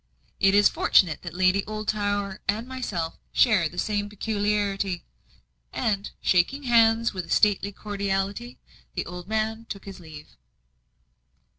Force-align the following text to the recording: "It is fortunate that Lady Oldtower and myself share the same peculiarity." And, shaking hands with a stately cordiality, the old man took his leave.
"It 0.39 0.55
is 0.55 0.67
fortunate 0.67 1.21
that 1.21 1.35
Lady 1.35 1.63
Oldtower 1.65 2.39
and 2.47 2.67
myself 2.67 3.19
share 3.31 3.69
the 3.69 3.77
same 3.77 4.09
peculiarity." 4.09 5.03
And, 5.71 6.09
shaking 6.23 6.63
hands 6.63 7.13
with 7.13 7.25
a 7.27 7.29
stately 7.29 7.71
cordiality, 7.71 8.57
the 8.95 9.05
old 9.05 9.27
man 9.27 9.65
took 9.69 9.85
his 9.85 9.99
leave. 9.99 10.29